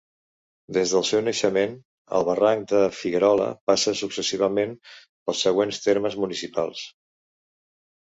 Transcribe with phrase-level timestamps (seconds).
[0.77, 1.75] Des del seu naixement,
[2.21, 6.87] el Barranc de Figuerola passa successivament pels següents termes municipals.